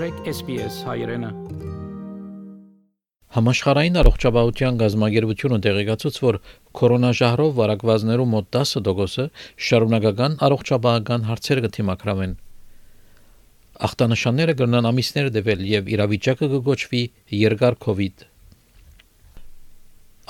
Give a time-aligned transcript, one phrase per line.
[0.00, 1.28] մտրեք SPS հայրենը։
[3.36, 6.38] Համաշխարհային առողջապահության գազագերբությունը տեղեկացուց, որ
[6.80, 9.26] կորոնաժահրով վարակվածներու մոտ 10%-ը
[9.68, 12.34] շարունակական առողջապահական հարցեր կթիմակրավեն։
[13.90, 17.04] Ախտանշանները կգնան ամիսներ դեպել եւ իրավիճակը կգոչվի
[17.44, 18.28] երկար կոവിഡ്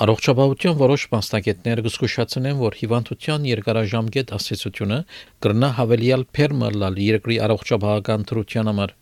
[0.01, 4.97] Առողջապահության որոշ մասնակիցներ կզգուշացնեն, որ հիվանդության երկարաժամկետ ասացությունը
[5.45, 8.95] կրնա հավելյալ փերմը լալ երկրի առողջապահական թրության համար։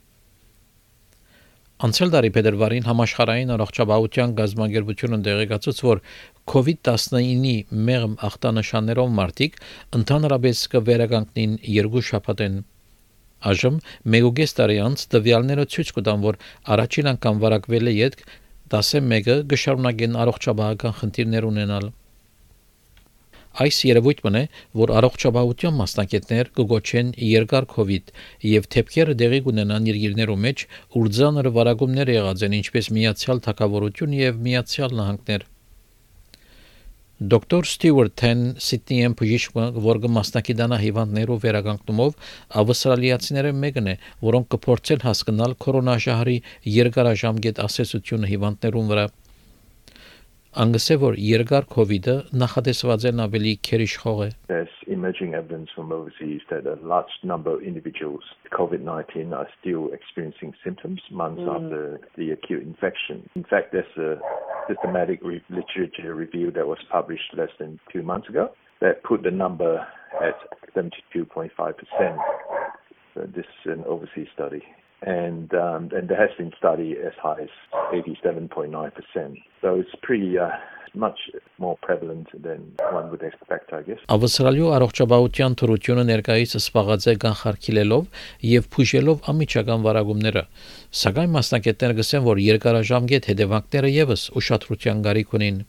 [1.80, 6.02] Անցյալ տարի փետրվարին համաշխարհային առողջապահության գազագերբությունը տեղեկացուց, որ
[6.52, 7.54] COVID-19-ի
[7.90, 9.56] մեղմ ախտանշաններով մարդիկ
[10.00, 12.60] ընդհանրապես կվերականգնին երկու շաբաթեն
[13.50, 13.80] Այժմ
[14.12, 16.40] մեգուգես տարի անց տվյալները ցույց կտան, որ
[16.76, 18.26] առաջին անգամ վարակվել է յետք
[18.76, 21.88] 11-ը գշարունակեն առողջապահական խնդիրներ ունենալ։
[23.60, 24.44] Այս երևույթն է,
[24.80, 28.14] որ առողջապահության մասնակիցներ կգոչեն երկար կոവിഡ്
[28.50, 30.66] եւ թեփքերը դեղի կունենան երկիրներու մեջ,
[31.00, 35.48] ուր ցաներ վարակումներ եղած են ինչպես միացյալ թակավորություն եւ միացյալ նահանգներ։
[37.20, 42.14] Դոկտոր Ստյուարտ Թեն Սիդնիեն բժիշկը, որ կմասնակցանա հիվանդներով վերականգնումով,
[42.62, 46.38] ավստրալիացիները մեկն է, որոնք կփորձեն հասկանալ կորոնաժահրի
[46.80, 49.06] երկարաժամկետ ասացությունը հիվանդներուն վրա։
[50.50, 51.66] Որ երկար
[52.42, 57.62] նախատեսված են ավելի քերիշխող է։ There's emerging evidence from overseas that a large number of
[57.62, 61.54] individuals with COVID-19 are still experiencing symptoms months mm.
[61.54, 63.30] after the acute infection.
[63.36, 64.18] In fact, there's a
[64.68, 68.50] systematic re- literature review that was published less than 2 months ago
[68.82, 69.86] that put the number
[70.20, 70.36] at
[70.76, 72.18] 72.5%.
[73.14, 74.64] So this is an overseas study.
[75.02, 77.50] And, um, and there has been study as high as
[77.94, 79.42] 87.9%.
[79.62, 80.50] So it's pretty uh,
[80.94, 81.20] much
[81.58, 84.00] more prevalent than one would expect, I guess.
[84.10, 90.44] Ավստրալիո առողջապահության թրությունը ներկայիս սպաղած է կանխարգելելով եւ փուժելով ամիջական վարագումները։
[91.02, 95.60] Սակայն մասնակիցները գսեն, որ երկարաժամկետ հետևանքները եւս ուշադրության գարիք ունին։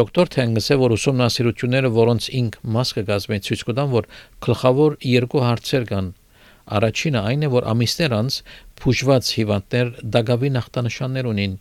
[0.00, 4.08] Դոկտոր Թենգսը որ ուսումնասիրությունները, որոնց ինք մաս կգազմեն ցույց կտան, որ
[4.44, 6.10] գլխավոր երկու հարցեր կան
[6.76, 8.36] Առաջինը այն է, որ ամիսներ անց
[8.80, 11.56] փուժված հիվանդներ դակավի նախտանշաններ ունին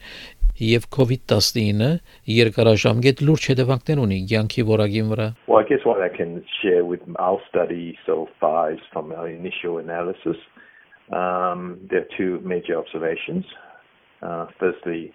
[0.60, 1.90] եւ COVID-19-ը
[2.36, 7.00] երկարաժամկետ լուրջ հետևանքներ ունի յանքի որակին վրա։ Well, I guess what I can share with
[7.18, 10.36] our study so far is from our initial analysis.
[11.12, 13.46] Um, there are two major observations.
[14.22, 15.14] Uh, firstly,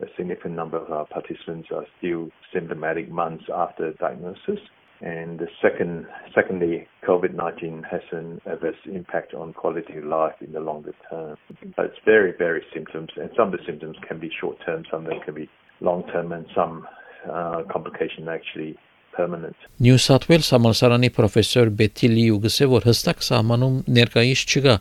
[0.00, 4.60] a significant number of our participants are still symptomatic months after diagnosis.
[5.04, 10.60] And the second, secondly, COVID-19 has an adverse impact on quality of life in the
[10.60, 11.36] longer term.
[11.76, 15.10] So it's very, very symptoms, and some of the symptoms can be short-term, some of
[15.10, 15.50] them can be
[15.80, 16.88] long-term, and some
[17.30, 18.78] uh, complications actually
[19.14, 19.56] permanent.
[19.84, 24.74] Նյու Սաթ Ուելս համալսարանի պրոֆեսոր Բեթի Լիու գսե որ հստակ սահմանում ներկայիս չկա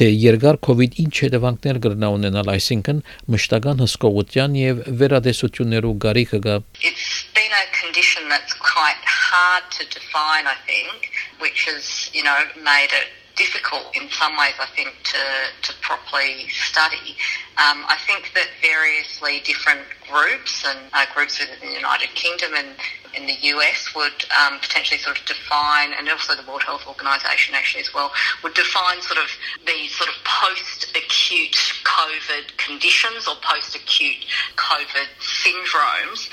[0.00, 3.04] թե երկար COVID ինչ հետևանքներ կրնա ունենալ, այսինքն
[3.36, 10.46] մշտական հսկողության եւ վերադեսություններու գարիքը կա։ It's been a condition that's quite hard to define,
[10.46, 15.22] I think, which has, you know, made it difficult in some ways, I think, to,
[15.68, 17.20] to properly study.
[17.60, 22.68] Um, I think that variously different groups and uh, groups within the United Kingdom and
[23.16, 27.54] in the US would um, potentially sort of define, and also the World Health Organization
[27.54, 28.12] actually as well,
[28.42, 29.28] would define sort of
[29.64, 34.24] the sort of post-acute COVID conditions or post-acute
[34.56, 36.28] COVID syndromes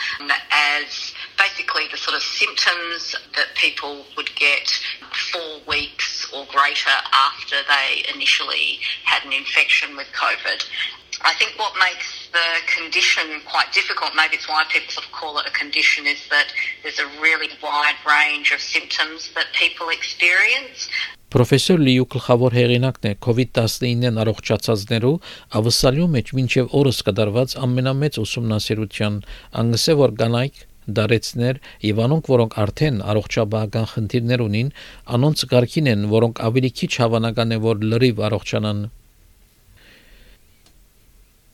[0.51, 4.69] as basically the sort of symptoms that people would get
[5.31, 10.63] four weeks or greater after they initially had an infection with COVID.
[11.21, 15.37] I think what makes the condition quite difficult, maybe it's why people sort of call
[15.39, 16.47] it a condition, is that
[16.81, 20.89] there's a really wide range of symptoms that people experience.
[21.33, 25.13] Պրոֆեսոր Լիու գլխավոր հեղինակն է COVID-19-ն առողջացածներու
[25.59, 29.17] ավսալյու մեջ մինչև օրս կդարված ամենամեծ ուսումնասիրության
[29.63, 30.61] անգսե որ կանայք
[30.99, 34.73] դարեցներ եւ անոնք որոնք արդեն առողջապահական խնդիրներ ունին
[35.17, 38.83] անոնց ղարքին են որոնք ավելի քիչ հավանական է որ լրիվ առողջանան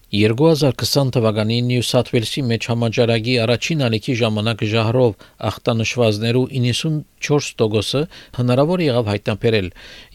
[0.09, 8.01] 2020 թվականին Նյու Սաթ Ուելսի մեջ համաճարակի առաջին ալիքի ժամանակ ժահրով ախտանշվածներու 94%-ը
[8.39, 9.67] հնարավոր եղավ հայտնաբերել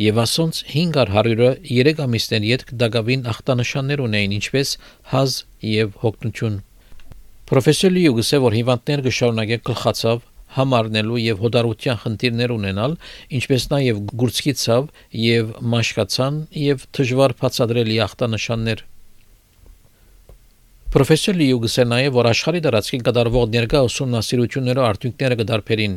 [0.03, 4.73] եւ ասոնց 500-ը 3 ամիսներ յետք դակավին ախտանշաններ ունեին ինչպես
[5.15, 5.37] հազ
[5.71, 6.57] եւ հոգնություն
[7.55, 10.25] Պրոֆեսոր Լյուգսը որ հիվանդներ կշարունակեն գլխացավ
[10.55, 12.97] համարնելու եւ հոդարության խնդիրներ ունենալ,
[13.39, 18.85] ինչպես նաեւ գուրցքի ցավ եւ մաշկացան եւ դժվար բացադրելի ախտանշաններ
[20.95, 25.97] Պրոֆեսոր Լիուգսը նաև որ աշխարհի դարածքին կդարվող ներկա ուսումնասիրությունները արդյունքները կդարբերին,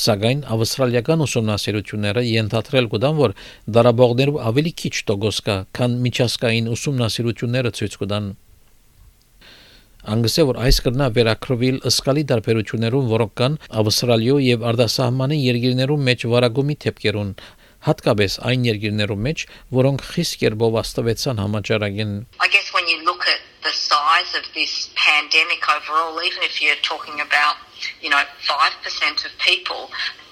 [0.00, 3.34] սակայն ավստրալիական ուսումնասիրությունները ենթադրել կդան, որ
[3.78, 8.28] դարաբողներով ավելի քիչ տոկոս կա, քան միջազգային ուսումնասիրությունները ցույց կտան։
[10.14, 16.76] Անգսե որ այս կրնա վերակրվել ըսկալի դարբերություններում, որոնք կան Ավստրալիո եւ արտասահմանի երկրներում մեջ վարագումի
[16.84, 17.30] թեփկերուն,
[17.88, 19.46] հատկապես այն երկրներում մեջ,
[19.80, 22.14] որոնք խիստ կերպով աստվեցան համաճարակին։
[22.44, 22.63] I guess
[24.33, 27.55] size of this pandemic overall, even if you're talking about,
[28.01, 29.89] you know, 5% of people,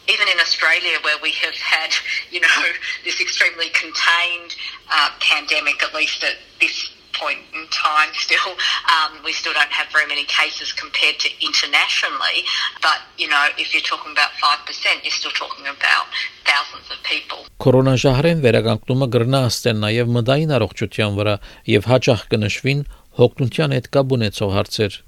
[0.07, 1.91] even in Australia where we have had,
[2.31, 2.63] you know,
[3.03, 4.56] this extremely contained
[4.91, 8.53] uh, pandemic, at least at this point in time still.
[8.94, 12.45] Um, we still don't have very many cases compared to internationally.
[12.81, 16.06] But, you know, if you're talking about 5%, you're still talking about
[16.45, 17.45] thousands of people.
[17.57, 21.35] Կորոնաժահրեն վերականգնումը գրնա աստեն նաև մդային առողջության վրա
[21.74, 22.85] եւ հաճախ կնշվին
[23.20, 25.00] հոգնության հետ կապ ունեցող հարցեր։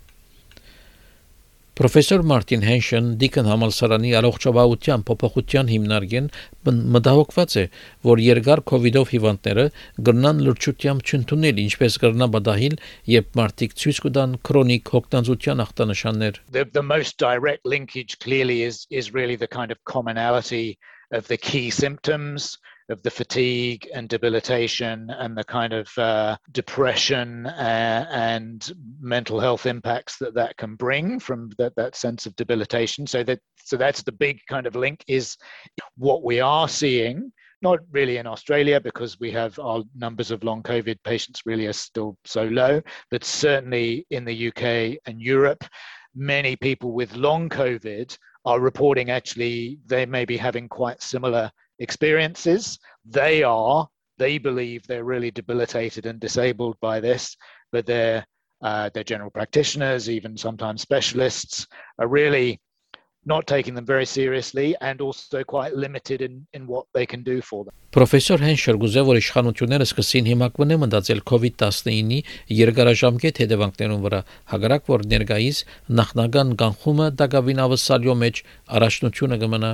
[1.75, 6.29] Պրոֆեսոր Մարտին Հենշեն Դիկն համալսարանի առողջապահության փոփոխության հիմնարկեն
[6.97, 7.65] մտահոգված է,
[8.07, 9.65] որ երկար իդով հիվանդները
[10.09, 12.77] գրնան լրջությամբ չընդունել ինչպես գրնա բադահիլ,
[13.15, 19.11] երբ մարդիկ ցույց կտան քրոնիկ հոգնածության ախտանշաններ։ The, the most direct linkage clearly is is
[19.11, 20.79] really the kind of commonality
[21.11, 22.55] of the key symptoms
[22.89, 29.67] of the fatigue and debilitation and the kind of uh, depression uh, and mental health
[29.67, 33.07] impacts that that can bring from that, that sense of debilitation.
[33.07, 35.37] So that so that's the big kind of link is
[35.97, 37.33] what we are seeing.
[37.63, 41.73] Not really in Australia because we have our numbers of long COVID patients really are
[41.73, 45.65] still so low, but certainly in the UK and Europe,
[46.15, 52.79] many people with long COVID are reporting actually they may be having quite similar experiences.
[53.05, 53.89] They are,
[54.19, 57.37] they believe they're really debilitated and disabled by this,
[57.73, 58.27] but their
[58.63, 61.67] uh, their general practitioners, even sometimes specialists,
[61.99, 62.61] are really
[63.27, 67.41] not taking them very seriously and also quite limited in, in what they can do
[67.41, 67.73] for them.
[67.95, 72.19] Պրոֆեսոր Հենշեր գուզե որ իշխանությունները սկսին հիմակվնե մտածել COVID-19-ի
[72.59, 74.21] երկարաժամկետ հետևանքներուն վրա,
[74.53, 75.61] հագարակ որ ներկայիս
[76.01, 78.43] նախնական կանխումը դակավին ավսալյո մեջ
[78.81, 79.73] առաջնությունը կմնա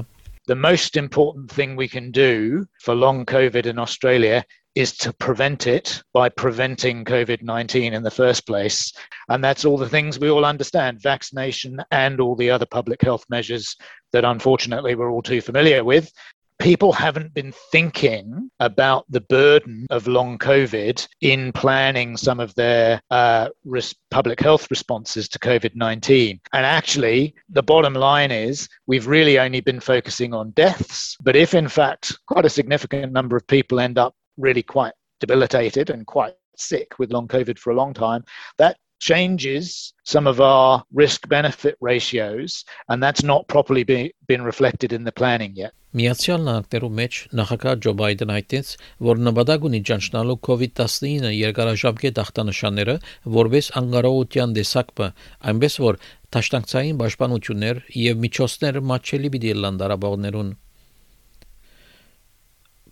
[0.50, 4.44] the most important thing we can do for long COVID in Australia
[4.74, 8.92] is to prevent it by preventing COVID 19 in the first place.
[9.28, 13.24] And that's all the things we all understand vaccination and all the other public health
[13.30, 13.76] measures
[14.12, 16.10] that unfortunately we're all too familiar with
[16.60, 23.00] people haven't been thinking about the burden of long COVID in planning some of their
[23.10, 26.38] uh, res- public health responses to COVID 19.
[26.52, 31.16] And actually, the bottom line is we've really only been focusing on deaths.
[31.22, 35.90] But if, in fact, quite a significant number of people end up really quite debilitated
[35.90, 38.22] and quite sick with long COVID for a long time,
[38.58, 44.92] that changes some of our risk benefit ratios and that's not properly be, been reflected
[44.92, 45.72] in the planning yet.
[45.90, 48.68] Միացյալ Նահանգներում մեջ նախագահ Ջո Բայդեն հայտնեց,
[49.08, 52.94] որ նպատակ ունի ճանչնալու COVID-19 երկարաժամկետ ախտանշանները
[53.40, 55.08] որպես անկարողության դեսակը,
[55.50, 56.00] այնպես որ
[56.36, 60.52] տաշտանցային պաշտպանություններ եւ միջոցներ մատչելի պիտի լան դարաբողներուն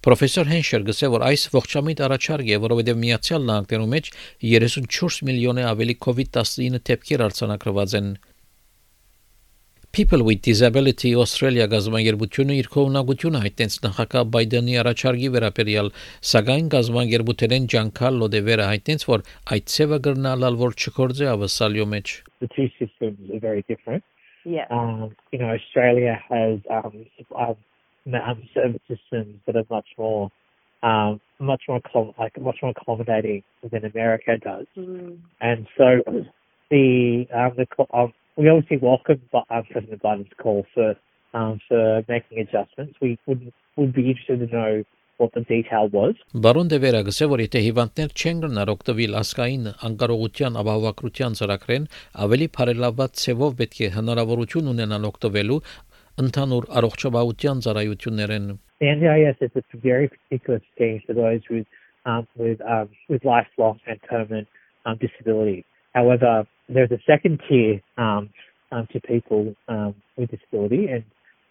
[0.07, 4.11] Պրոֆեսոր Հենշեր գսե որ այս ողջամիտ առաջարկ է, որովհետև Միացյալ Նահանգներում մեջ
[4.47, 8.11] 34 միլիոն է ավելի COVID-19 դեպքեր արձանագրված են։
[9.99, 15.89] People with Disability Australia գազամագերբությունը իր կողմնակությունը հայտնեց նախագահ Բայդենի առաջարկի վերաբերյալ,
[16.31, 19.25] սակայն գազամագերբութերեն ջանքալ լոդևերը հայտնեց, որ
[19.57, 24.05] այդ ցևը գրնալալ որ չկործե ավսալյո մեջ։ The two systems are very different.
[24.45, 24.69] Yeah.
[24.71, 27.07] Um, you know, Australia has um,
[28.07, 30.31] um, service systems that are much more
[30.83, 31.81] um, much more
[32.19, 34.67] like much more accommodating than America does.
[34.77, 35.19] Mm.
[35.41, 36.03] And so
[36.71, 40.95] the um, the um, we obviously welcome um, President Biden's call for
[41.35, 42.95] um, for making adjustments.
[43.01, 44.85] We would would be interested to know
[45.19, 46.15] what the detail was.
[46.33, 51.89] Բարոն Դևերը գսե որ եթե հիվանդներ չեն գնար օգտվել ասկային անկարողության ապահովագրության ծրագրեն,
[52.25, 55.61] ավելի բարելաված ցևով պետք է հնարավորություն ունենան օգտվելու
[56.24, 58.48] ընդհանուր առողջապահության ծառայություններն
[58.84, 61.66] The NDIS is a very particular scheme for those with
[62.06, 64.48] um, with um, with lifelong and permanent
[64.86, 65.64] um, disability.
[65.94, 68.30] However, there's a second tier um,
[68.74, 71.04] um, to people um, with disability, and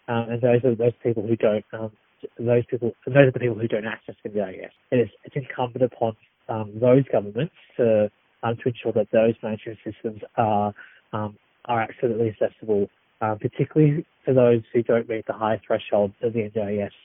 [0.07, 1.91] um, and those are those people who don't um,
[2.37, 4.69] those people those are the people who don't access NDIS.
[4.91, 6.15] And it's, it's incumbent upon
[6.49, 8.11] um, those governments to
[8.43, 10.73] um, to ensure that those management systems are
[11.13, 12.89] um, are absolutely accessible
[13.20, 16.96] um, particularly for those who don't meet the high threshold that the NDIS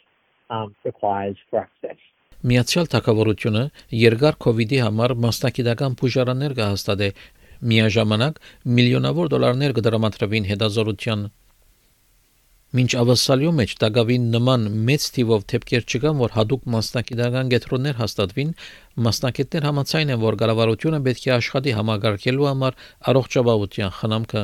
[0.50, 2.00] um, requires for access.
[2.44, 3.62] Միացյալ Թագավորությունը
[3.96, 7.08] երկար կ ូវ իդի համար մասնակիտական բուժարաններ կհաստատե
[7.72, 8.42] Միաժամանակ
[8.78, 11.22] միլիոնավոր դոլարներ կդրամատրվին հետազորության
[12.74, 18.52] Մինչ ավասալյո մեջ դակավին նման մեծ թիվով թեփքեր չկան, որ հadoop մասնակիտական գետրոններ հաստատվին,
[19.08, 22.80] մասնակիցներ համաձայն են, որ կառավարությունը պետք է աշխատի համագարկելու համար
[23.14, 24.44] առողջապահության խնամքը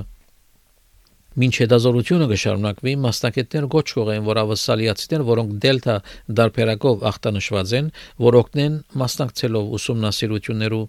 [1.40, 5.96] Մինչ հետազորությունը կշարունակվի, մասնակիցներ գոչ կողեն, որ ավասալիացիներ, որոնք դելտա
[6.40, 7.92] դարբերակով ախտանշված են,
[8.28, 10.86] որ օգնեն մասնակցելով ուսումնասիրություններու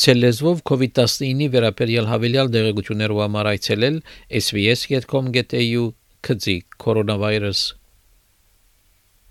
[0.00, 3.98] Ցելեզվով COVID-19-ի վերաբերյալ հավելյալ դեղեցություններով համար այցելել
[4.40, 5.82] sbs.com.au
[6.24, 7.60] քծի կորոնավիրուս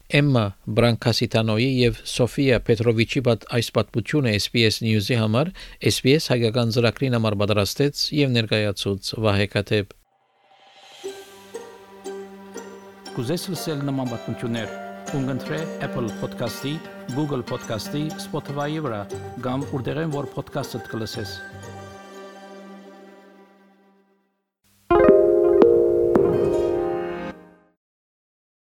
[0.10, 0.42] Էմմա
[0.74, 5.52] Բրանկասիտանոյի եւ Սոֆիա Պետրովիչի բաց այս պատմությունը SPS News-ի համար
[5.92, 9.94] SPS հայկական ծրագրին համար պատրաստեց եւ ներկայացուց Վահե Կաթեփ
[13.14, 14.74] Կուզես լսել նման պատմություններ
[15.14, 16.74] կընտրե Apple Podcast-ի,
[17.14, 19.00] Google Podcast-ի, Spotify-ի վրա,
[19.46, 21.38] կամ որտեղեն որ podcast-ը կլսես